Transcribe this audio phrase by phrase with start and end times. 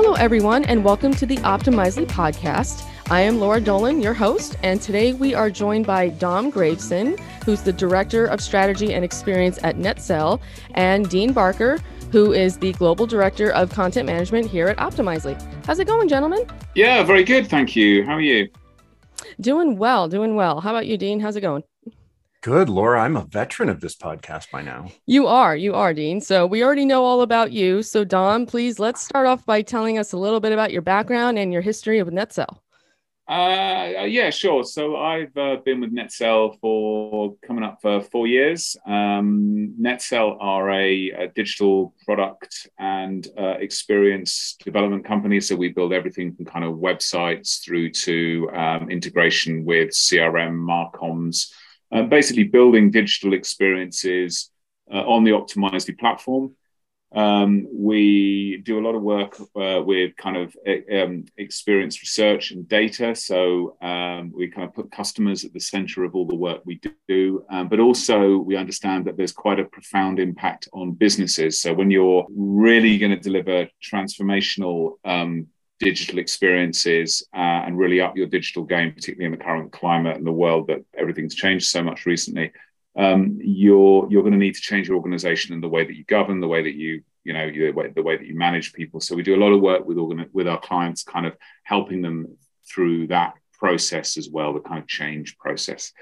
[0.00, 2.88] Hello, everyone, and welcome to the Optimizely podcast.
[3.10, 7.62] I am Laura Dolan, your host, and today we are joined by Dom Graveson, who's
[7.62, 10.40] the Director of Strategy and Experience at Netcel,
[10.74, 11.80] and Dean Barker,
[12.12, 15.34] who is the Global Director of Content Management here at Optimizely.
[15.66, 16.46] How's it going, gentlemen?
[16.76, 17.48] Yeah, very good.
[17.48, 18.04] Thank you.
[18.04, 18.48] How are you?
[19.40, 20.60] Doing well, doing well.
[20.60, 21.18] How about you, Dean?
[21.18, 21.64] How's it going?
[22.48, 23.02] Good, Laura.
[23.02, 24.90] I'm a veteran of this podcast by now.
[25.04, 26.18] You are, you are, Dean.
[26.22, 27.82] So we already know all about you.
[27.82, 31.38] So, Dom, please let's start off by telling us a little bit about your background
[31.38, 32.56] and your history of Netcel.
[33.28, 34.64] Uh, yeah, sure.
[34.64, 38.78] So I've uh, been with Netcel for coming up for four years.
[38.86, 45.38] Um, NetSell are a, a, digital product and uh, experience development company.
[45.42, 51.52] So we build everything from kind of websites through to um, integration with CRM, Marcoms,
[51.92, 54.50] uh, basically building digital experiences
[54.92, 56.54] uh, on the Optimizely platform.
[57.10, 60.54] Um, we do a lot of work uh, with kind of
[60.92, 63.14] um, experience research and data.
[63.14, 66.80] So um, we kind of put customers at the center of all the work we
[67.08, 67.44] do.
[67.50, 71.60] Um, but also, we understand that there's quite a profound impact on businesses.
[71.60, 75.46] So when you're really going to deliver transformational um,
[75.80, 80.26] digital experiences uh, and really up your digital game, particularly in the current climate and
[80.26, 82.52] the world that everything's changed so much recently.
[82.96, 86.04] Um, you're you're going to need to change your organization and the way that you
[86.04, 89.00] govern, the way that you you know the way, the way that you manage people.
[89.00, 92.02] So we do a lot of work with organ- with our clients, kind of helping
[92.02, 92.36] them
[92.68, 95.92] through that process as well, the kind of change process.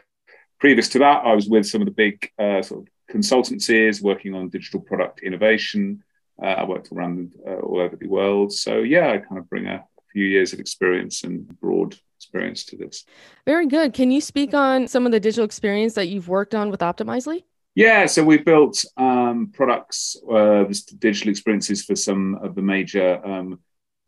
[0.58, 4.34] Previous to that, I was with some of the big uh, sort of consultancies working
[4.34, 6.02] on digital product innovation,
[6.42, 8.53] uh, I worked around uh, all over the world.
[8.53, 12.77] So, yeah, I kind of bring a few years of experience and broad experience to
[12.77, 13.05] this.
[13.45, 13.92] Very good.
[13.92, 17.45] Can you speak on some of the digital experience that you've worked on with Optimizely?
[17.75, 20.64] Yeah, so we built um, products, uh,
[20.98, 23.61] digital experiences for some of the major um,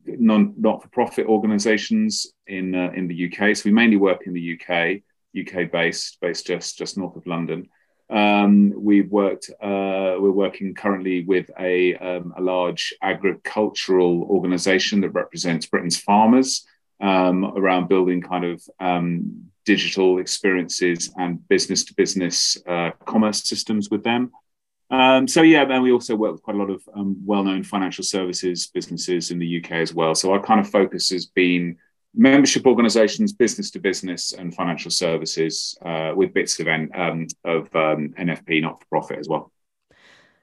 [0.07, 3.55] non not for profit organisations in uh, in the UK.
[3.55, 5.03] So we mainly work in the UK,
[5.39, 7.69] UK based, based just just north of London.
[8.11, 9.51] Um, we've worked.
[9.61, 16.67] Uh, we're working currently with a, um, a large agricultural organisation that represents Britain's farmers
[17.01, 23.91] um, around building kind of um, digital experiences and business to business uh, commerce systems
[23.91, 24.33] with them.
[24.91, 28.03] Um, so yeah, and we also work with quite a lot of um, well-known financial
[28.03, 30.15] services businesses in the UK as well.
[30.15, 31.77] So our kind of focus has been
[32.15, 37.75] membership organizations, business to business, and financial services uh, with bits of, N, um, of
[37.75, 39.53] um, NFP, not for profit as well.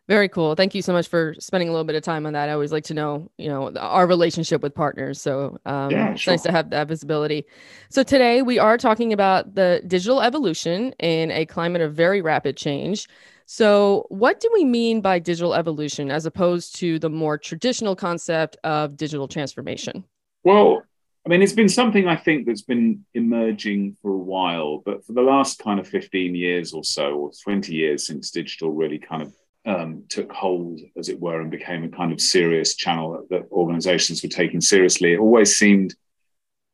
[0.08, 0.54] Very cool.
[0.54, 2.48] Thank you so much for spending a little bit of time on that.
[2.48, 5.20] I always like to know, you know, our relationship with partners.
[5.20, 7.46] So um, yeah, it's nice to have that visibility.
[7.90, 12.56] So today we are talking about the digital evolution in a climate of very rapid
[12.56, 13.08] change.
[13.48, 18.58] So, what do we mean by digital evolution as opposed to the more traditional concept
[18.64, 20.04] of digital transformation?
[20.44, 20.84] Well,
[21.26, 25.14] I mean, it's been something I think that's been emerging for a while, but for
[25.14, 29.24] the last kind of 15 years or so, or 20 years since digital really kind
[29.24, 29.34] of
[29.66, 34.22] um, took hold, as it were, and became a kind of serious channel that organizations
[34.22, 35.96] were taking seriously, it always seemed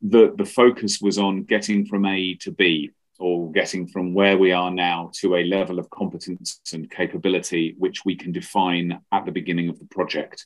[0.01, 4.51] that the focus was on getting from A to B, or getting from where we
[4.51, 9.31] are now to a level of competence and capability which we can define at the
[9.31, 10.45] beginning of the project.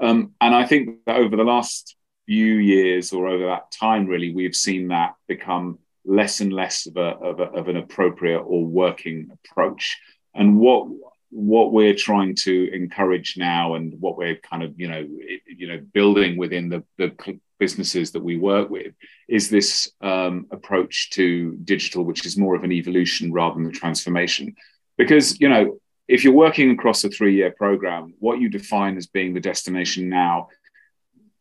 [0.00, 1.96] Um, and I think that over the last
[2.26, 6.96] few years or over that time, really, we've seen that become less and less of,
[6.96, 9.98] a, of, a, of an appropriate or working approach.
[10.34, 10.88] And what
[11.34, 15.06] what we're trying to encourage now, and what we're kind of you know
[15.46, 18.94] you know building within the, the businesses that we work with,
[19.28, 23.72] is this um, approach to digital, which is more of an evolution rather than a
[23.72, 24.54] transformation.
[24.98, 25.78] Because you know
[26.08, 30.08] if you're working across a three year program, what you define as being the destination
[30.08, 30.48] now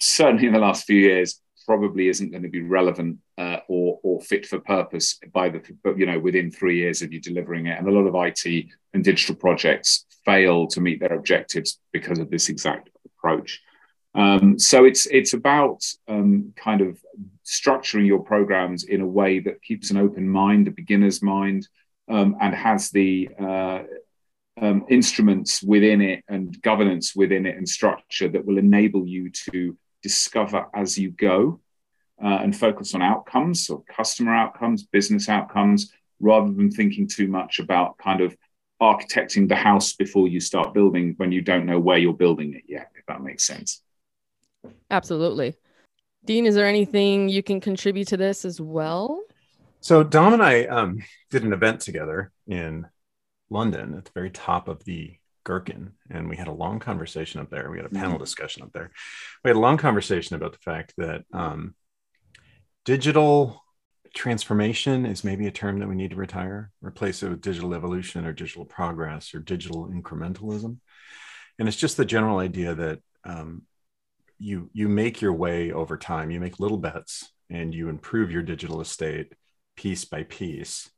[0.01, 4.19] certainly in the last few years probably isn't going to be relevant uh, or or
[4.21, 5.61] fit for purpose by the
[5.95, 7.77] you know within three years of you delivering it.
[7.77, 12.29] And a lot of IT and digital projects fail to meet their objectives because of
[12.29, 13.61] this exact approach.
[14.13, 16.99] Um, so it's it's about um, kind of
[17.45, 21.67] structuring your programs in a way that keeps an open mind a beginner's mind
[22.09, 23.83] um, and has the uh,
[24.61, 29.77] um, instruments within it and governance within it and structure that will enable you to
[30.01, 31.59] discover as you go
[32.23, 37.59] uh, and focus on outcomes or customer outcomes, business outcomes, rather than thinking too much
[37.59, 38.35] about kind of
[38.81, 42.63] architecting the house before you start building when you don't know where you're building it
[42.67, 43.81] yet, if that makes sense.
[44.89, 45.55] Absolutely.
[46.25, 49.21] Dean, is there anything you can contribute to this as well?
[49.79, 50.99] So, Dom and I um,
[51.31, 52.87] did an event together in
[53.49, 57.49] London at the very top of the Gherkin, and we had a long conversation up
[57.49, 57.69] there.
[57.69, 58.23] We had a panel mm-hmm.
[58.23, 58.91] discussion up there.
[59.43, 61.75] We had a long conversation about the fact that um,
[62.85, 63.63] digital
[64.13, 68.25] transformation is maybe a term that we need to retire, replace it with digital evolution
[68.25, 70.77] or digital progress or digital incrementalism.
[71.57, 73.63] And it's just the general idea that um,
[74.37, 76.31] you you make your way over time.
[76.31, 79.33] You make little bets and you improve your digital estate
[79.75, 80.89] piece by piece.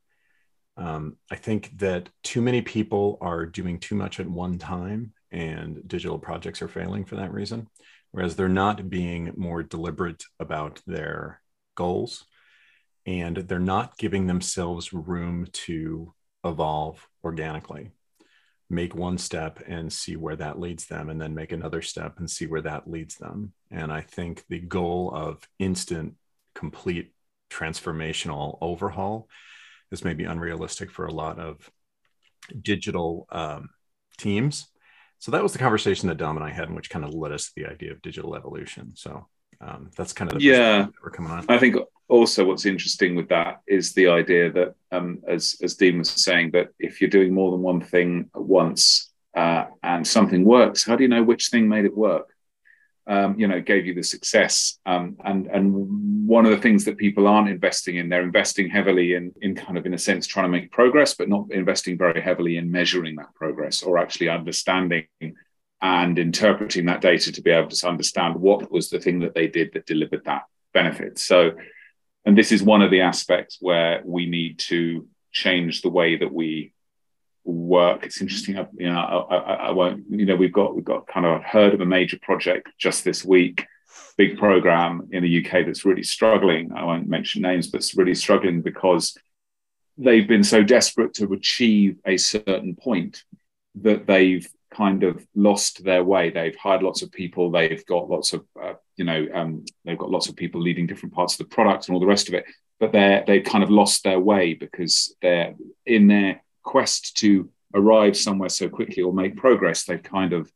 [0.76, 5.88] Um, I think that too many people are doing too much at one time, and
[5.88, 7.68] digital projects are failing for that reason.
[8.12, 11.42] Whereas they're not being more deliberate about their
[11.76, 12.26] goals
[13.06, 17.92] and they're not giving themselves room to evolve organically
[18.70, 22.30] make one step and see where that leads them and then make another step and
[22.30, 26.16] see where that leads them and i think the goal of instant
[26.56, 27.14] complete
[27.50, 29.28] transformational overhaul
[29.94, 31.70] is maybe unrealistic for a lot of
[32.62, 33.70] digital um,
[34.18, 34.68] teams.
[35.20, 37.46] So that was the conversation that dom and i had which kind of led us
[37.46, 38.94] to the idea of digital evolution.
[38.96, 39.28] So
[39.62, 40.88] um, that's kind of yeah.
[41.02, 41.46] we're coming on.
[41.48, 41.78] I think
[42.10, 46.52] also what's interesting with that is the idea that um, as as dean was saying
[46.52, 50.96] that if you're doing more than one thing at once uh, and something works how
[50.96, 52.33] do you know which thing made it work
[53.08, 56.98] um, you know gave you the success um, and and one of the things that
[56.98, 60.46] people aren't investing in they're investing heavily in in kind of in a sense trying
[60.46, 65.06] to make progress but not investing very heavily in measuring that progress or actually understanding
[65.84, 69.48] and interpreting that data to be able to understand what was the thing that they
[69.48, 71.20] did that delivered that benefit.
[71.20, 71.52] So,
[72.26, 76.32] and this is one of the aspects where we need to change the way that
[76.32, 76.74] we
[77.44, 78.06] work.
[78.06, 78.58] It's interesting.
[78.58, 80.06] I, you know, I, I, I won't.
[80.10, 83.24] You know, we've got we've got kind of heard of a major project just this
[83.24, 83.66] week,
[84.18, 86.72] big program in the UK that's really struggling.
[86.74, 89.18] I won't mention names, but it's really struggling because
[89.98, 93.24] they've been so desperate to achieve a certain point
[93.76, 96.30] that they've kind of lost their way.
[96.30, 97.52] They've hired lots of people.
[97.52, 101.14] They've got lots of, uh, you know, um, they've got lots of people leading different
[101.14, 102.46] parts of the product and all the rest of it.
[102.80, 105.56] But they're they've kind of lost their way because they're
[105.86, 109.84] in their quest to arrive somewhere so quickly or make progress.
[109.84, 110.52] They've kind of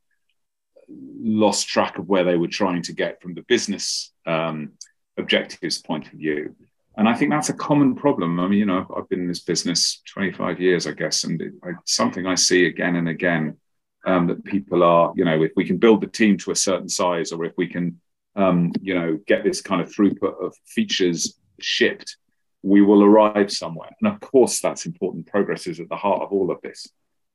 [0.89, 4.73] lost track of where they were trying to get from the business um,
[5.17, 6.55] objectives point of view.
[6.95, 8.39] And I think that's a common problem.
[8.39, 11.53] I mean, you know, I've, been in this business 25 years, I guess, and it,
[11.63, 13.57] I, something I see again and again
[14.05, 16.89] um, that people are, you know, if we can build the team to a certain
[16.89, 17.99] size, or if we can,
[18.35, 22.17] um, you know, get this kind of throughput of features shipped,
[22.63, 23.95] we will arrive somewhere.
[24.01, 25.27] And of course, that's important.
[25.27, 26.87] Progress is at the heart of all of this,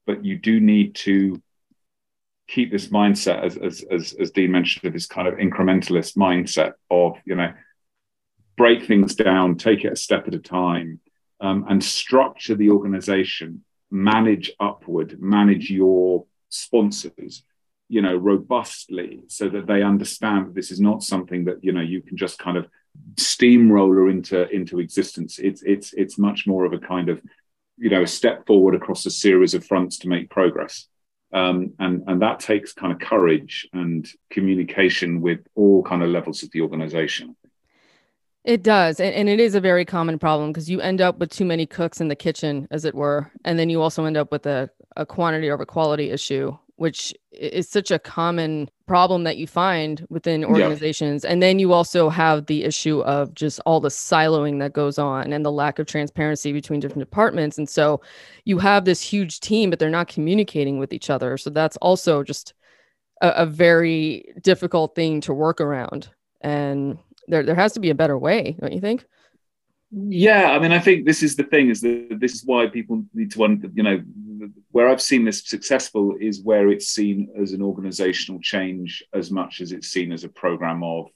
[0.07, 1.41] but you do need to
[2.49, 7.17] keep this mindset, as as as, as Dean mentioned, this kind of incrementalist mindset of,
[7.25, 7.53] you know,
[8.57, 11.01] break things down, take it a step at a time,
[11.41, 17.45] um, and structure the organization manage upward, manage your sponsors
[17.93, 21.83] you know robustly so that they understand that this is not something that you know
[21.83, 22.67] you can just kind of
[23.19, 27.21] steamroller into into existence it's it's it's much more of a kind of
[27.77, 30.87] you know a step forward across a series of fronts to make progress
[31.35, 36.43] um, and and that takes kind of courage and communication with all kind of levels
[36.43, 37.37] of the organization
[38.44, 38.99] it does.
[38.99, 41.67] And, and it is a very common problem because you end up with too many
[41.67, 43.31] cooks in the kitchen, as it were.
[43.44, 47.69] And then you also end up with a, a quantity over quality issue, which is
[47.69, 51.22] such a common problem that you find within organizations.
[51.22, 51.31] Yeah.
[51.31, 55.32] And then you also have the issue of just all the siloing that goes on
[55.32, 57.56] and the lack of transparency between different departments.
[57.56, 58.01] And so
[58.44, 61.39] you have this huge team, but they're not communicating with each other.
[61.39, 62.53] So that's also just
[63.20, 66.08] a, a very difficult thing to work around.
[66.41, 66.98] And
[67.29, 69.06] there there has to be a better way, don't you think?
[69.93, 73.05] Yeah, I mean, I think this is the thing is that this is why people
[73.15, 74.03] need to, you know,
[74.70, 79.61] where I've seen this successful is where it's seen as an organizational change as much
[79.61, 81.06] as it's seen as a program of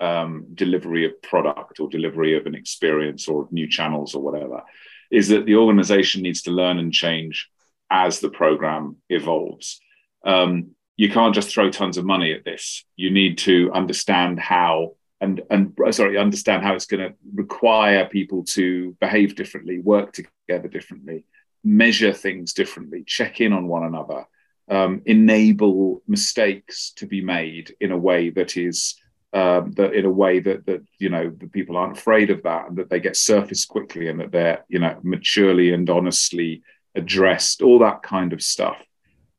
[0.00, 4.62] um, delivery of product or delivery of an experience or new channels or whatever.
[5.10, 7.48] Is that the organization needs to learn and change
[7.90, 9.80] as the program evolves.
[10.24, 12.84] Um, you can't just throw tons of money at this.
[12.96, 18.44] You need to understand how and and sorry understand how it's going to require people
[18.44, 21.24] to behave differently work together differently
[21.64, 24.24] measure things differently check in on one another
[24.68, 28.96] um, enable mistakes to be made in a way that is
[29.32, 32.68] um, that in a way that that you know the people aren't afraid of that
[32.68, 36.62] and that they get surfaced quickly and that they're you know maturely and honestly
[36.94, 38.82] addressed all that kind of stuff.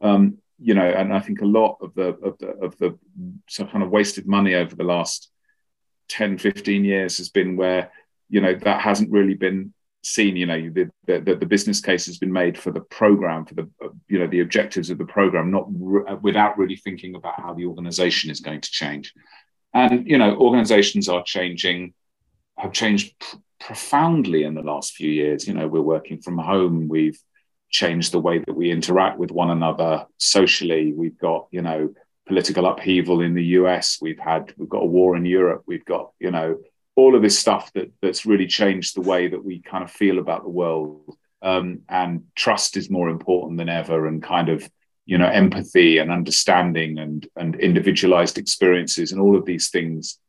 [0.01, 2.97] Um, you know and i think a lot of the of the of the
[3.47, 5.29] some kind of wasted money over the last
[6.09, 7.91] 10, 15 years has been where,
[8.29, 9.73] you know, that hasn't really been
[10.07, 13.55] seen, you know, the, the, the business case has been made for the program, for
[13.55, 13.69] the,
[14.07, 17.53] you know, the objectives of the program, not re- uh, without really thinking about how
[17.53, 19.13] the organization is going to change.
[19.73, 21.93] And, you know, organizations are changing,
[22.57, 25.47] have changed pr- profoundly in the last few years.
[25.47, 26.87] You know, we're working from home.
[26.87, 27.19] We've
[27.69, 30.93] changed the way that we interact with one another socially.
[30.93, 31.93] We've got, you know,
[32.27, 33.97] political upheaval in the US.
[34.01, 35.63] We've had, we've got a war in Europe.
[35.67, 36.59] We've got, you know,
[36.97, 40.19] all of this stuff that that's really changed the way that we kind of feel
[40.19, 41.15] about the world.
[41.43, 44.69] Um, and trust is more important than ever, and kind of
[45.05, 50.19] you know empathy and understanding and and individualized experiences and all of these things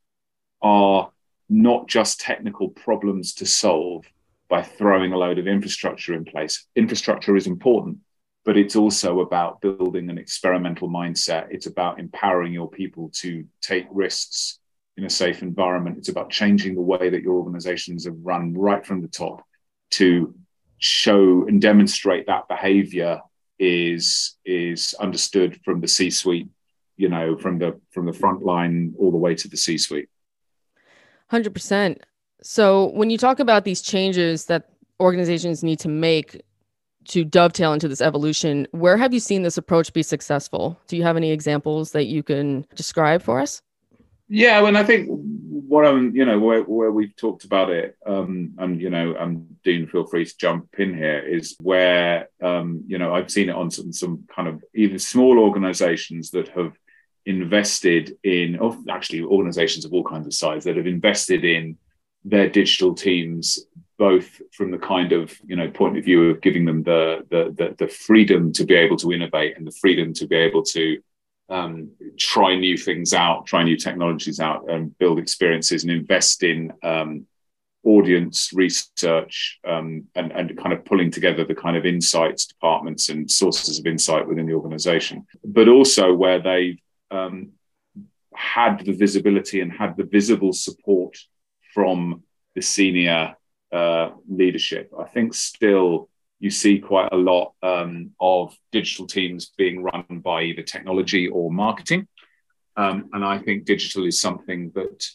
[0.61, 1.11] are
[1.49, 4.05] not just technical problems to solve
[4.49, 6.67] by throwing a load of infrastructure in place.
[6.75, 7.97] Infrastructure is important,
[8.45, 11.47] but it's also about building an experimental mindset.
[11.49, 14.59] It's about empowering your people to take risks
[14.99, 15.97] in a safe environment.
[15.97, 19.43] It's about changing the way that your organizations are run right from the top
[19.91, 20.35] to
[20.77, 23.21] show and demonstrate that behavior
[23.57, 26.49] is is understood from the C-suite,
[26.97, 30.09] you know, from the from the front line all the way to the C-suite.
[31.31, 31.97] 100%.
[32.41, 36.41] So when you talk about these changes that organizations need to make
[37.05, 40.77] to dovetail into this evolution, where have you seen this approach be successful?
[40.87, 43.61] Do you have any examples that you can describe for us?
[44.29, 48.53] Yeah, and I think what I'm, you know, where, where we've talked about it, um,
[48.59, 52.99] and you know, um, Dean, feel free to jump in here, is where, um, you
[52.99, 56.73] know, I've seen it on some, some kind of even small organisations that have
[57.25, 61.77] invested in, or actually organisations of all kinds of size that have invested in
[62.23, 63.65] their digital teams,
[63.97, 67.53] both from the kind of, you know, point of view of giving them the the
[67.57, 71.01] the, the freedom to be able to innovate and the freedom to be able to
[71.49, 76.71] um, try new things out, try new technologies out, and build experiences and invest in
[76.83, 77.25] um,
[77.83, 83.29] audience research um, and, and kind of pulling together the kind of insights departments and
[83.31, 86.79] sources of insight within the organization, but also where they've
[87.11, 87.51] um,
[88.33, 91.17] had the visibility and had the visible support
[91.73, 92.23] from
[92.55, 93.35] the senior
[93.71, 94.91] uh, leadership.
[94.97, 96.09] I think still
[96.39, 101.51] you see quite a lot um, of digital teams being run by either technology or
[101.51, 102.07] marketing.
[102.77, 105.05] Um, and I think digital is something that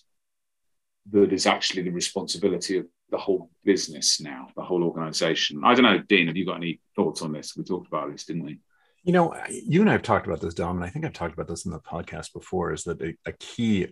[1.10, 5.62] that is actually the responsibility of the whole business now, the whole organization.
[5.64, 7.54] I don't know, Dean, have you got any thoughts on this?
[7.56, 8.58] We talked about this, didn't we?
[9.02, 11.34] You know, you and I have talked about this, Dom, and I think I've talked
[11.34, 12.72] about this in the podcast before.
[12.72, 13.88] Is that a, a key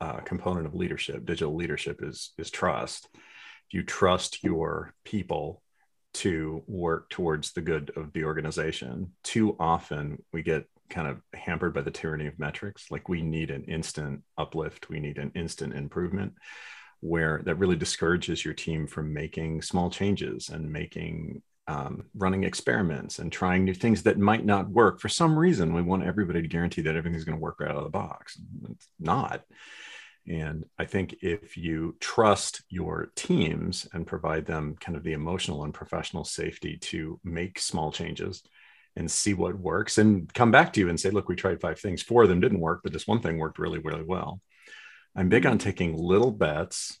[0.00, 3.08] uh, component of leadership, digital leadership, is is trust.
[3.14, 5.62] If you trust your people
[6.16, 9.12] to work towards the good of the organization.
[9.22, 12.90] Too often we get kind of hampered by the tyranny of metrics.
[12.90, 16.32] Like we need an instant uplift, we need an instant improvement,
[17.00, 23.18] where that really discourages your team from making small changes and making um, running experiments
[23.18, 25.00] and trying new things that might not work.
[25.00, 27.76] For some reason, we want everybody to guarantee that everything's going to work right out
[27.76, 28.38] of the box.
[28.70, 29.42] It's not.
[30.28, 35.64] And I think if you trust your teams and provide them kind of the emotional
[35.64, 38.42] and professional safety to make small changes
[38.96, 41.78] and see what works and come back to you and say, look, we tried five
[41.78, 44.40] things, four of them didn't work, but this one thing worked really, really well.
[45.14, 45.64] I'm big on mm-hmm.
[45.64, 46.98] taking little bets,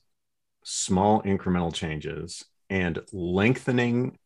[0.62, 4.18] small incremental changes, and lengthening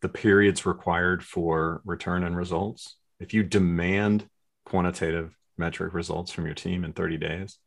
[0.00, 2.96] the periods required for return and results.
[3.20, 4.28] If you demand
[4.64, 7.58] quantitative metric results from your team in 30 days,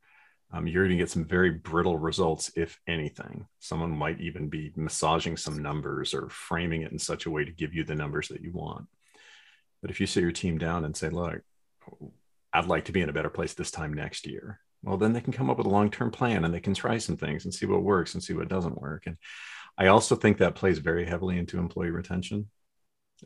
[0.56, 3.46] um, you're going to get some very brittle results, if anything.
[3.60, 7.52] Someone might even be massaging some numbers or framing it in such a way to
[7.52, 8.88] give you the numbers that you want.
[9.82, 11.42] But if you sit your team down and say, look,
[12.54, 15.20] I'd like to be in a better place this time next year, well, then they
[15.20, 17.54] can come up with a long term plan and they can try some things and
[17.54, 19.08] see what works and see what doesn't work.
[19.08, 19.18] And
[19.78, 22.50] I also think that plays very heavily into employee retention.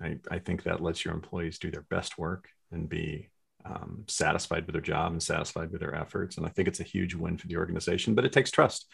[0.02, 3.30] I, I think that lets your employees do their best work and be
[3.66, 6.38] um, satisfied with their job and satisfied with their efforts.
[6.38, 8.88] And I think it's a huge win for the organization, but it takes trust.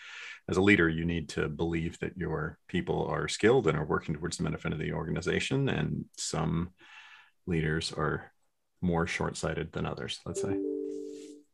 [0.48, 4.16] As a leader, you need to believe that your people are skilled and are working
[4.16, 5.70] towards the benefit of the organization.
[5.70, 6.70] And some
[7.48, 8.32] leaders are
[8.82, 10.56] more short sighted than others, let's say.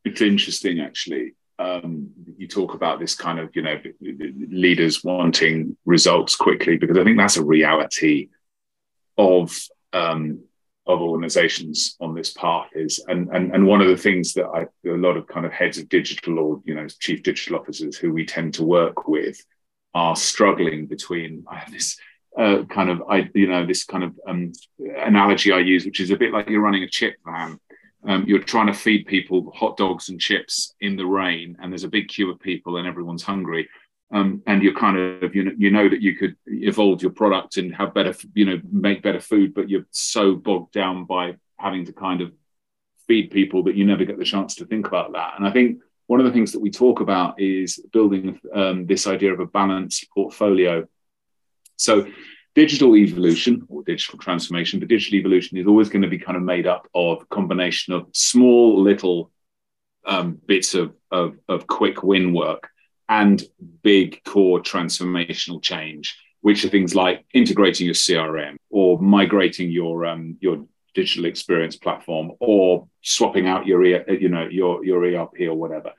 [0.03, 1.35] It's interesting, actually.
[1.59, 3.79] Um, you talk about this kind of, you know,
[4.49, 8.29] leaders wanting results quickly, because I think that's a reality
[9.17, 9.57] of
[9.93, 10.43] um,
[10.87, 14.61] of organizations on this path is and, and and one of the things that I
[14.89, 18.11] a lot of kind of heads of digital or you know chief digital officers who
[18.11, 19.43] we tend to work with
[19.93, 21.99] are struggling between I have this
[22.37, 24.53] uh, kind of I you know this kind of um,
[24.97, 27.59] analogy I use which is a bit like you're running a chip van.
[28.03, 31.83] Um, you're trying to feed people hot dogs and chips in the rain and there's
[31.83, 33.69] a big queue of people and everyone's hungry
[34.11, 37.57] um, and you're kind of you know you know that you could evolve your product
[37.57, 41.85] and have better you know make better food, but you're so bogged down by having
[41.85, 42.31] to kind of
[43.07, 45.33] feed people that you never get the chance to think about that.
[45.37, 49.07] And I think one of the things that we talk about is building um, this
[49.07, 50.85] idea of a balanced portfolio.
[51.77, 52.07] So
[52.53, 56.43] digital evolution or digital transformation, but digital evolution is always going to be kind of
[56.43, 59.31] made up of combination of small little
[60.05, 62.70] um, bits of, of, of quick win work
[63.11, 63.43] and
[63.83, 70.37] big core transformational change, which are things like integrating your CRM or migrating your um,
[70.39, 70.65] your
[70.95, 75.91] digital experience platform or swapping out your you know your your ERP or whatever.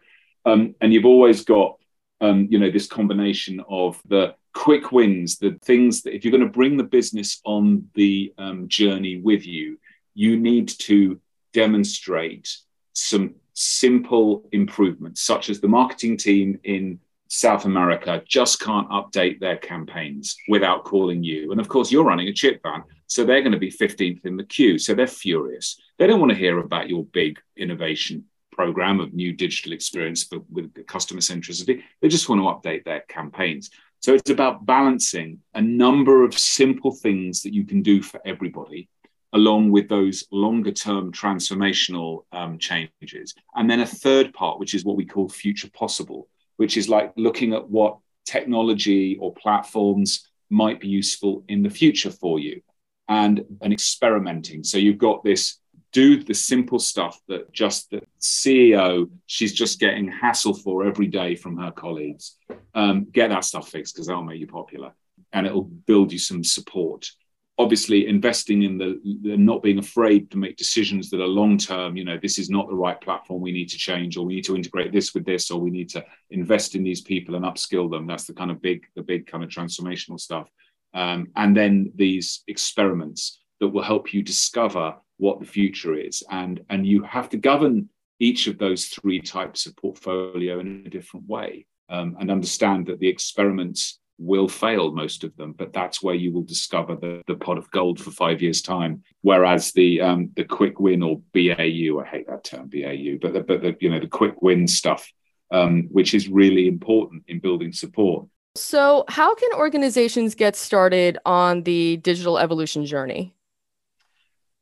[0.47, 1.76] Um, and you've always got
[2.23, 6.42] um, you know this combination of the quick wins, the things that if you're going
[6.42, 9.78] to bring the business on the um, journey with you,
[10.14, 11.21] you need to
[11.52, 12.57] demonstrate
[12.95, 19.57] some simple improvements, such as the marketing team in South America just can't update their
[19.57, 21.51] campaigns without calling you.
[21.51, 24.37] And of course, you're running a chip van, so they're going to be 15th in
[24.37, 24.79] the queue.
[24.79, 25.81] So they're furious.
[25.99, 30.41] They don't want to hear about your big innovation program of new digital experience for,
[30.51, 31.83] with customer centricity.
[32.03, 33.71] They just want to update their campaigns.
[34.01, 38.89] So it's about balancing a number of simple things that you can do for everybody,
[39.33, 43.35] along with those longer term transformational um, changes.
[43.55, 47.12] And then a third part, which is what we call future possible, which is like
[47.17, 52.61] looking at what technology or platforms might be useful in the future for you
[53.09, 54.65] and, experimenting.
[54.65, 55.59] So you've got this
[55.93, 61.35] do the simple stuff that just the CEO she's just getting hassle for every day
[61.35, 62.37] from her colleagues.
[62.75, 64.93] Um, get that stuff fixed because that'll make you popular
[65.33, 67.11] and it'll build you some support.
[67.59, 71.97] Obviously, investing in the, the not being afraid to make decisions that are long term.
[71.97, 73.43] You know, this is not the right platform.
[73.43, 75.91] We need to change, or we need to integrate this with this, or we need
[75.91, 78.07] to invest in these people and upskill them.
[78.07, 80.49] That's the kind of big, the big kind of transformational stuff.
[80.95, 86.23] Um, and then these experiments that will help you discover what the future is.
[86.31, 87.88] And, and you have to govern
[88.19, 92.99] each of those three types of portfolio in a different way um, and understand that
[92.99, 97.35] the experiments will fail most of them but that's where you will discover the, the
[97.35, 99.03] pot of gold for five years time.
[99.23, 103.41] Whereas the um, the quick win or bau i hate that term bau but the,
[103.47, 105.11] but the you know the quick win stuff
[105.53, 108.27] um, which is really important in building support.
[108.55, 113.35] So how can organizations get started on the digital evolution journey?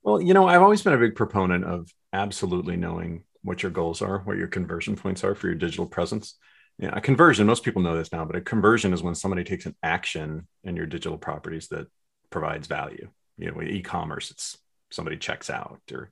[0.03, 4.03] Well, you know, I've always been a big proponent of absolutely knowing what your goals
[4.03, 6.35] are, what your conversion points are for your digital presence.
[6.80, 9.66] Yeah, a conversion, most people know this now, but a conversion is when somebody takes
[9.66, 11.86] an action in your digital properties that
[12.30, 13.10] provides value.
[13.36, 14.56] You know, with e-commerce, it's
[14.90, 16.10] somebody checks out or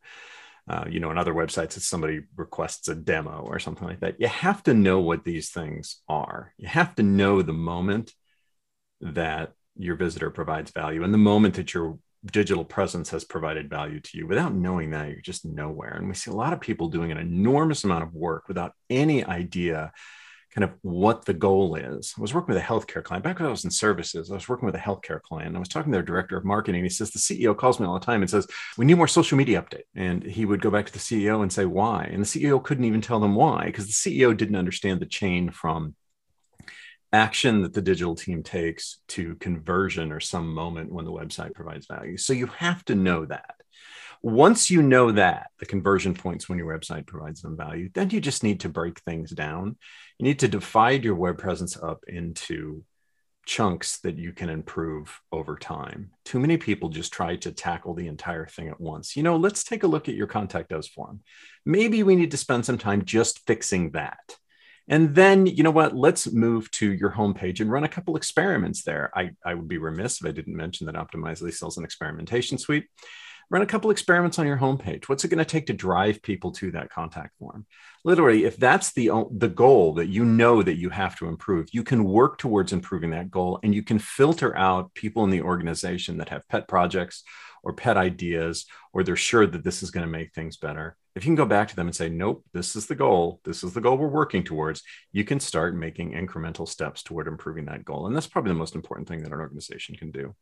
[0.69, 4.21] uh, you know, in other websites, it's somebody requests a demo or something like that.
[4.21, 6.53] You have to know what these things are.
[6.59, 8.13] You have to know the moment
[9.01, 14.01] that your visitor provides value and the moment that your digital presence has provided value
[14.01, 14.27] to you.
[14.27, 15.95] Without knowing that, you're just nowhere.
[15.97, 19.25] And we see a lot of people doing an enormous amount of work without any
[19.25, 19.93] idea
[20.59, 22.15] kind of what the goal is.
[22.19, 24.29] I was working with a healthcare client back when I was in services.
[24.29, 25.55] I was working with a healthcare client.
[25.55, 26.83] I was talking to their director of marketing.
[26.83, 28.45] He says the CEO calls me all the time and says,
[28.77, 31.53] "We need more social media update." And he would go back to the CEO and
[31.53, 34.99] say, "Why?" And the CEO couldn't even tell them why because the CEO didn't understand
[34.99, 35.95] the chain from
[37.13, 41.87] action that the digital team takes to conversion or some moment when the website provides
[41.87, 42.17] value.
[42.17, 43.55] So you have to know that.
[44.23, 48.21] Once you know that, the conversion points when your website provides them value, then you
[48.21, 49.77] just need to break things down.
[50.19, 52.85] You need to divide your web presence up into
[53.47, 56.11] chunks that you can improve over time.
[56.25, 59.17] Too many people just try to tackle the entire thing at once.
[59.17, 61.21] You know, let's take a look at your contact us form.
[61.65, 64.37] Maybe we need to spend some time just fixing that
[64.89, 65.95] and then, you know what?
[65.95, 69.11] Let's move to your homepage and run a couple experiments there.
[69.15, 72.87] I, I would be remiss if I didn't mention that Optimizely sells an experimentation suite.
[73.51, 75.09] Run a couple experiments on your homepage.
[75.09, 77.67] What's it going to take to drive people to that contact form?
[78.05, 81.83] Literally, if that's the, the goal that you know that you have to improve, you
[81.83, 86.19] can work towards improving that goal and you can filter out people in the organization
[86.19, 87.25] that have pet projects
[87.63, 91.25] or pet ideas, or they're sure that this is going to make things better if
[91.25, 93.73] you can go back to them and say, nope, this is the goal, this is
[93.73, 98.07] the goal we're working towards, you can start making incremental steps toward improving that goal.
[98.07, 100.37] And that's probably the most important thing that an organization can do.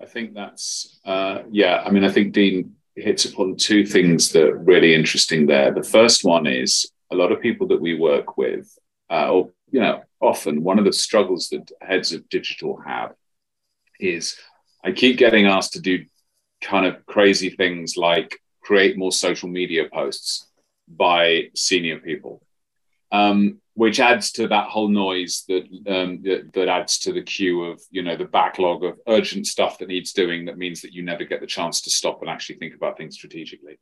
[0.00, 4.48] I think that's, uh, yeah, I mean, I think Dean hits upon two things that
[4.48, 5.72] are really interesting there.
[5.72, 8.78] The first one is a lot of people that we work with,
[9.10, 13.14] uh, or, you know, often one of the struggles that heads of digital have
[13.98, 14.36] is
[14.82, 16.04] I keep getting asked to do
[16.60, 20.46] kind of crazy things like create more social media posts
[20.88, 22.42] by senior people.
[23.12, 27.64] Um, which adds to that whole noise that, um, that, that adds to the queue
[27.64, 30.44] of you know the backlog of urgent stuff that needs doing.
[30.44, 33.14] That means that you never get the chance to stop and actually think about things
[33.14, 33.78] strategically.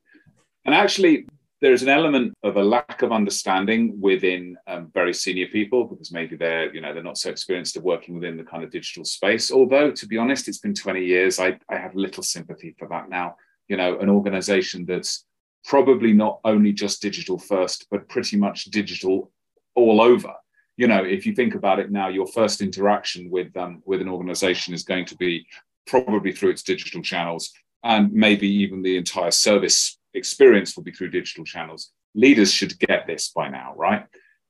[0.65, 1.27] And actually,
[1.61, 6.37] there's an element of a lack of understanding within um, very senior people because maybe
[6.37, 9.51] they're you know they're not so experienced of working within the kind of digital space
[9.51, 13.09] although to be honest it's been 20 years i, I have little sympathy for that
[13.09, 13.35] now
[13.67, 15.25] you know an organization that's
[15.65, 19.33] probably not only just digital first but pretty much digital
[19.79, 20.33] all over
[20.77, 24.09] you know if you think about it now your first interaction with um, with an
[24.09, 25.47] organization is going to be
[25.87, 27.53] probably through its digital channels
[27.85, 31.93] and maybe even the entire service experience will be through digital channels.
[32.15, 34.07] Leaders should get this by now, right?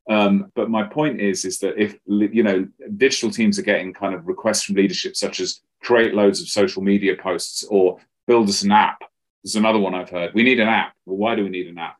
[0.08, 4.14] Um, but my point is, is that if you know digital teams are getting kind
[4.14, 8.62] of requests from leadership, such as create loads of social media posts or build us
[8.62, 9.02] an app.
[9.44, 10.32] There's another one I've heard.
[10.34, 10.94] We need an app.
[11.04, 11.96] Well, why do we need an app?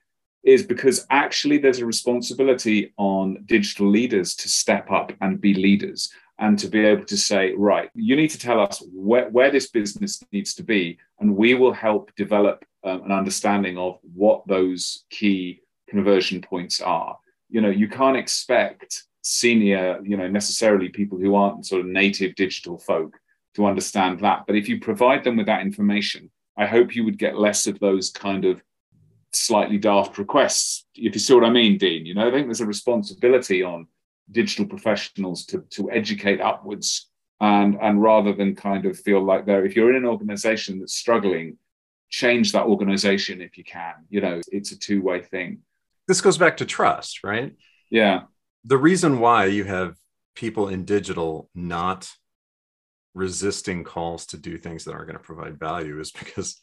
[0.48, 6.00] Is because actually there's a responsibility on digital leaders to step up and be leaders
[6.38, 9.68] and to be able to say, right, you need to tell us where, where this
[9.68, 15.04] business needs to be, and we will help develop um, an understanding of what those
[15.10, 17.18] key conversion points are.
[17.50, 22.34] You know, you can't expect senior, you know, necessarily people who aren't sort of native
[22.36, 23.12] digital folk
[23.54, 24.44] to understand that.
[24.46, 27.78] But if you provide them with that information, I hope you would get less of
[27.80, 28.62] those kind of
[29.38, 30.86] slightly daft requests.
[30.94, 33.86] If you see what I mean, Dean, you know, I think there's a responsibility on
[34.30, 37.08] digital professionals to, to educate upwards
[37.40, 40.94] and and rather than kind of feel like they're if you're in an organization that's
[40.94, 41.56] struggling
[42.10, 44.40] change that organization if you can you know?
[44.50, 45.60] It's a two-way thing.
[46.06, 47.54] This goes back to trust right?
[47.90, 48.22] Yeah.
[48.64, 49.96] The reason why you have
[50.34, 52.10] people in digital not
[53.14, 56.60] resisting calls to do things that aren't going to provide value is because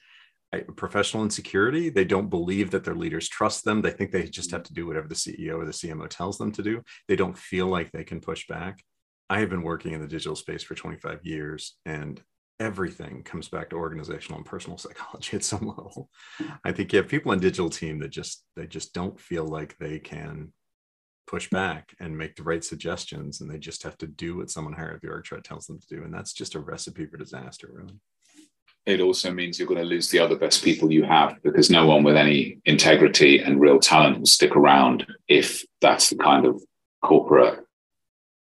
[0.61, 3.81] professional insecurity they don't believe that their leaders trust them.
[3.81, 4.57] They think they just mm-hmm.
[4.57, 6.81] have to do whatever the ceo or the cmo tells them to do.
[7.07, 8.83] They don't feel like they can push back.
[9.29, 12.21] I have been working in the digital space for 25 years and
[12.59, 16.09] everything comes back to organizational and personal psychology at some level.
[16.63, 19.77] I think you have people in digital team that just they just don't feel like
[19.77, 20.53] they can
[21.27, 24.73] push back and make the right suggestions and they just have to do what someone
[24.73, 27.17] higher at the org chart tells them to do and that's just a recipe for
[27.17, 27.99] disaster really
[28.85, 31.87] it also means you're going to lose the other best people you have because no
[31.87, 36.61] one with any integrity and real talent will stick around if that's the kind of
[37.01, 37.65] corporate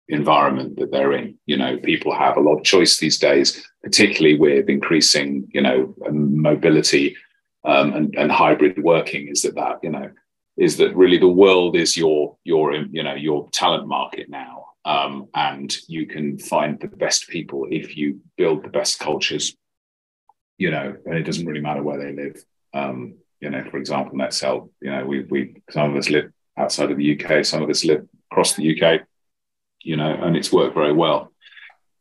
[0.08, 1.38] environment that they're in.
[1.46, 5.94] You know, people have a lot of choice these days, particularly with increasing, you know,
[6.10, 7.16] mobility
[7.64, 9.28] um, and, and hybrid working.
[9.28, 10.10] Is that that you know
[10.56, 15.28] is that really the world is your your you know your talent market now, um,
[15.34, 19.56] and you can find the best people if you build the best cultures.
[20.62, 22.36] You know, it doesn't really matter where they live.
[22.72, 26.90] Um, you know, for example, Netcel, you know, we we some of us live outside
[26.90, 29.02] of the UK, some of us live across the UK
[29.84, 31.32] you know, and it's worked very well.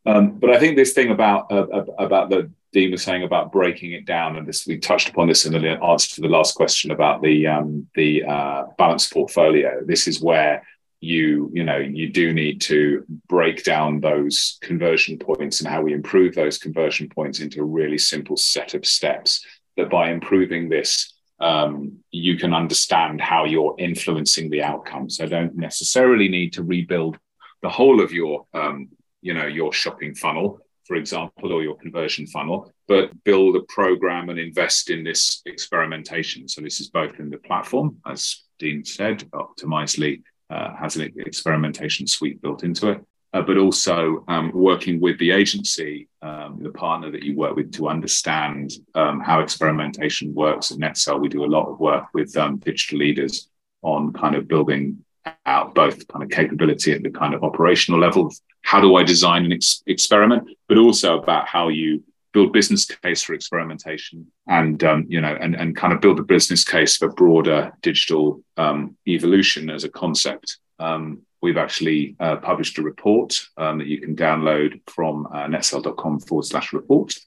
[0.06, 3.91] Um, but I think this thing about uh, about the Dean was saying about breaking
[3.91, 6.91] it down, and this we touched upon this in the answer to the last question
[6.91, 9.82] about the um, the uh, balanced portfolio.
[9.86, 10.65] This is where
[11.02, 15.94] you you know you do need to break down those conversion points and how we
[15.94, 19.46] improve those conversion points into a really simple set of steps.
[19.78, 25.10] That by improving this, um, you can understand how you're influencing the outcome.
[25.10, 27.18] So don't necessarily need to rebuild
[27.62, 28.90] the whole of your um,
[29.22, 34.30] you know your shopping funnel for example or your conversion funnel but build a program
[34.30, 39.20] and invest in this experimentation so this is both in the platform as dean said
[39.32, 43.02] optimizely uh, has an experimentation suite built into it
[43.34, 47.72] uh, but also um, working with the agency, um, the partner that you work with,
[47.72, 50.72] to understand um, how experimentation works.
[50.72, 53.50] At Netcel, we do a lot of work with um, digital leaders
[53.84, 55.04] on kind of building
[55.46, 58.34] out both kind of capability at the kind of operational level
[58.64, 63.22] how do i design an ex- experiment but also about how you build business case
[63.22, 67.10] for experimentation and um, you know and, and kind of build a business case for
[67.10, 73.78] broader digital um, evolution as a concept um, we've actually uh, published a report um,
[73.78, 77.17] that you can download from uh, netcel.com forward slash report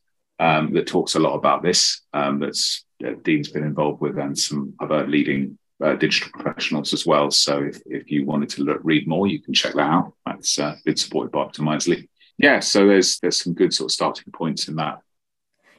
[0.40, 4.38] um, that talks a lot about this um, that's uh, dean's been involved with and
[4.38, 7.31] some other leading uh, digital professionals as well.
[7.31, 10.14] So if, if you wanted to look, read more, you can check that out.
[10.25, 12.09] That's uh, been supported by Optimizely.
[12.38, 15.01] Yeah, so there's there's some good sort of starting points in that.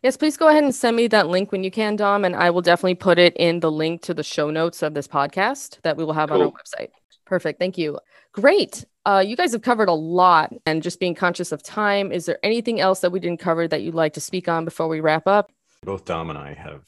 [0.03, 2.51] Yes, please go ahead and send me that link when you can, Dom, and I
[2.51, 5.97] will definitely put it in the link to the show notes of this podcast that
[5.97, 6.41] we will have cool.
[6.41, 6.89] on our website.
[7.25, 7.59] Perfect.
[7.59, 7.97] Thank you.
[8.31, 8.85] Great.
[9.05, 12.11] Uh, you guys have covered a lot and just being conscious of time.
[12.11, 14.87] Is there anything else that we didn't cover that you'd like to speak on before
[14.87, 15.51] we wrap up?
[15.83, 16.83] Both Dom and I have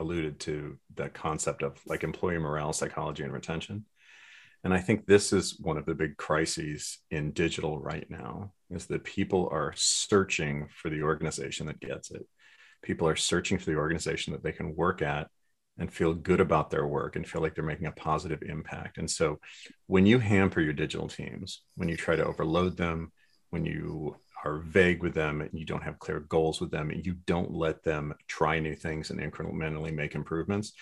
[0.00, 3.84] alluded to that concept of like employee morale, psychology, and retention.
[4.64, 8.86] And I think this is one of the big crises in digital right now is
[8.86, 12.26] that people are searching for the organization that gets it.
[12.82, 15.28] People are searching for the organization that they can work at
[15.78, 18.96] and feel good about their work and feel like they're making a positive impact.
[18.96, 19.38] And so
[19.86, 23.12] when you hamper your digital teams, when you try to overload them,
[23.50, 27.04] when you are vague with them and you don't have clear goals with them and
[27.04, 30.72] you don't let them try new things and incrementally make improvements,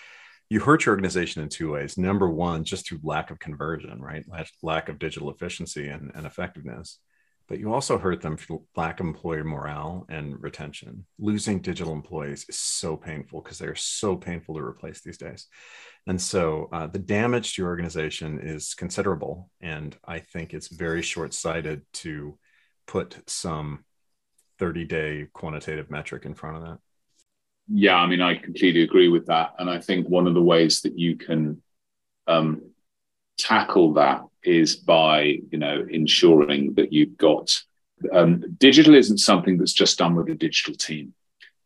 [0.53, 1.97] you hurt your organization in two ways.
[1.97, 4.23] Number one, just through lack of conversion, right?
[4.61, 6.99] Lack of digital efficiency and, and effectiveness.
[7.47, 11.07] But you also hurt them for lack of employee morale and retention.
[11.17, 15.47] Losing digital employees is so painful because they are so painful to replace these days.
[16.05, 19.49] And so uh, the damage to your organization is considerable.
[19.59, 22.37] And I think it's very short sighted to
[22.85, 23.85] put some
[24.59, 26.77] 30 day quantitative metric in front of that.
[27.67, 29.53] Yeah, I mean, I completely agree with that.
[29.57, 31.61] And I think one of the ways that you can
[32.27, 32.61] um,
[33.37, 37.61] tackle that is by, you know, ensuring that you've got
[38.11, 41.13] um, digital isn't something that's just done with a digital team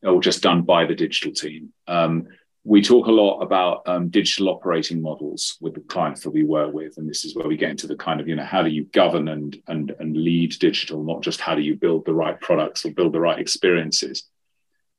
[0.04, 1.74] or just done by the digital team.
[1.88, 2.28] Um,
[2.64, 6.74] we talk a lot about um, digital operating models with the clients that we work
[6.74, 8.70] with, and this is where we get into the kind of you know how do
[8.70, 12.40] you govern and and and lead digital, not just how do you build the right
[12.42, 14.28] products or build the right experiences.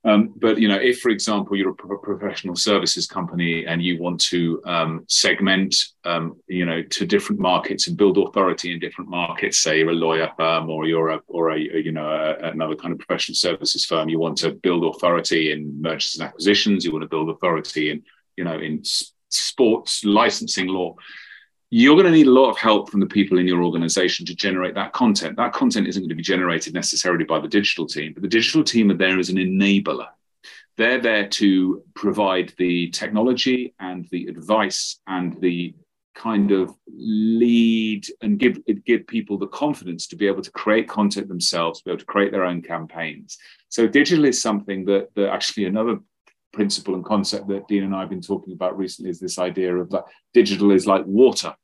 [0.09, 4.01] Um, but you know, if for example you're a pro- professional services company and you
[4.01, 9.11] want to um, segment, um, you know, to different markets and build authority in different
[9.11, 12.49] markets, say you're a lawyer firm or you're a or a, a you know a,
[12.49, 16.87] another kind of professional services firm, you want to build authority in mergers and acquisitions,
[16.87, 18.03] you want to build authority in
[18.37, 18.83] you know in
[19.29, 20.97] sports licensing law
[21.71, 24.35] you're going to need a lot of help from the people in your organization to
[24.35, 25.37] generate that content.
[25.37, 28.65] That content isn't going to be generated necessarily by the digital team, but the digital
[28.65, 30.09] team are there as an enabler.
[30.79, 35.75] They're there to provide the technology and the advice and the
[36.15, 41.29] kind of lead and give give people the confidence to be able to create content
[41.29, 43.39] themselves, be able to create their own campaigns.
[43.69, 45.99] So digital is something that, that actually another
[46.59, 49.77] principle and concept that Dean and I have been talking about recently is this idea
[49.77, 51.55] of that digital is like water.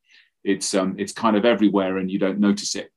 [0.45, 2.93] It's um, it's kind of everywhere and you don't notice it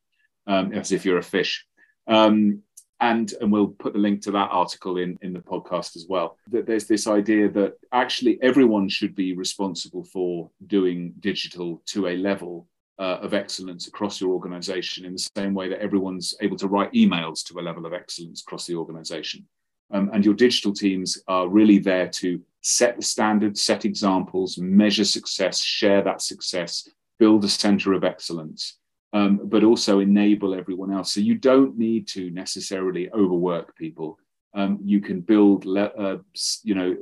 [0.45, 1.65] um, as if you're a fish.
[2.05, 2.61] Um,
[2.99, 6.37] and and we'll put the link to that article in in the podcast as well.
[6.51, 12.15] That there's this idea that actually everyone should be responsible for doing digital to a
[12.15, 12.67] level
[12.99, 16.93] uh, of excellence across your organization in the same way that everyone's able to write
[16.93, 19.47] emails to a level of excellence across the organization.
[19.91, 25.05] Um, and your digital teams are really there to set the standards, set examples, measure
[25.05, 28.77] success, share that success, build a center of excellence,
[29.13, 31.13] um, but also enable everyone else.
[31.13, 34.19] So you don't need to necessarily overwork people.
[34.53, 36.17] Um, you can build, uh,
[36.63, 36.97] you know,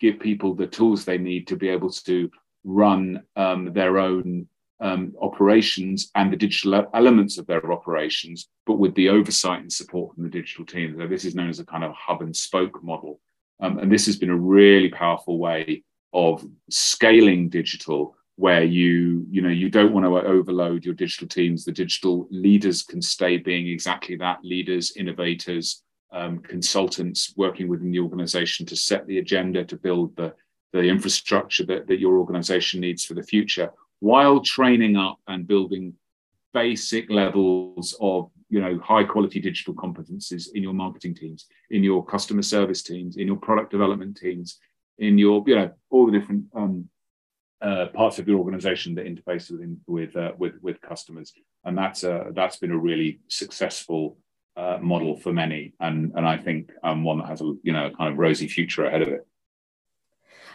[0.00, 2.30] give people the tools they need to be able to
[2.64, 4.46] run um, their own
[4.80, 10.14] um, operations and the digital elements of their operations, but with the oversight and support
[10.14, 10.96] from the digital team.
[10.98, 13.20] So this is known as a kind of hub and spoke model.
[13.60, 19.42] Um, and this has been a really powerful way of scaling digital where you you
[19.42, 23.68] know you don't want to overload your digital teams the digital leaders can stay being
[23.68, 29.76] exactly that leaders innovators um, consultants working within the organization to set the agenda to
[29.76, 30.34] build the
[30.72, 35.94] the infrastructure that, that your organization needs for the future while training up and building
[36.52, 42.04] basic levels of you know high quality digital competencies in your marketing teams in your
[42.04, 44.58] customer service teams in your product development teams
[44.98, 46.88] in your you know all the different um,
[47.62, 51.32] uh, parts of your organization that interface with with uh, with with customers.
[51.64, 54.16] And that's uh, that's been a really successful
[54.56, 55.74] uh, model for many.
[55.80, 58.86] And and I think um, one that has a you know kind of rosy future
[58.86, 59.26] ahead of it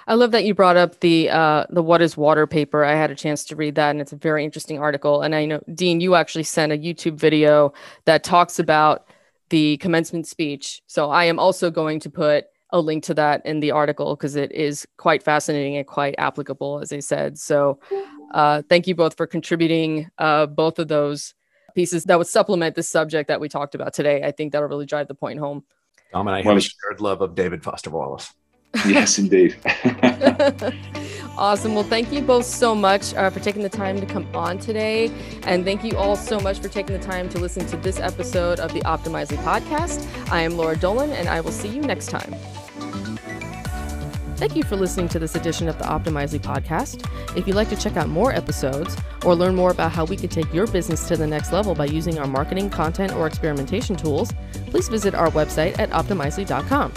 [0.08, 2.84] I love that you brought up the uh, the what is water paper.
[2.84, 5.22] I had a chance to read that, and it's a very interesting article.
[5.22, 7.74] And I know Dean, you actually sent a YouTube video
[8.06, 9.08] that talks about
[9.50, 10.82] the commencement speech.
[10.88, 14.36] So I am also going to put a link to that in the article because
[14.36, 17.38] it is quite fascinating and quite applicable, as I said.
[17.38, 17.80] So
[18.34, 21.34] uh, thank you both for contributing uh, both of those
[21.74, 24.24] pieces that would supplement the subject that we talked about today.
[24.24, 25.64] I think that'll really drive the point home.
[26.12, 28.34] Dom and I have a shared love of David Foster Wallace.
[28.86, 29.56] Yes, indeed.
[31.38, 31.76] awesome.
[31.76, 35.12] Well, thank you both so much uh, for taking the time to come on today.
[35.44, 38.60] And thank you all so much for taking the time to listen to this episode
[38.60, 40.06] of the Optimizely podcast.
[40.32, 42.36] I am Laura Dolan, and I will see you next time.
[44.38, 47.08] Thank you for listening to this edition of the Optimizely podcast.
[47.38, 50.28] If you'd like to check out more episodes or learn more about how we can
[50.28, 54.34] take your business to the next level by using our marketing, content, or experimentation tools,
[54.66, 56.92] please visit our website at optimizely.com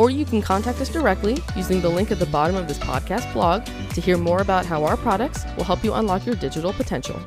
[0.00, 3.30] or you can contact us directly using the link at the bottom of this podcast
[3.34, 7.20] blog to hear more about how our products will help you unlock your digital potential.